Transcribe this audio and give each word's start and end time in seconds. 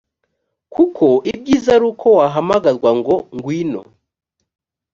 kuko 0.73 1.05
ibyiza 1.31 1.67
ari 1.75 1.85
uko 1.91 2.07
wahamagarwa 2.17 2.89
ngo 2.99 3.15
ngwino 3.35 3.81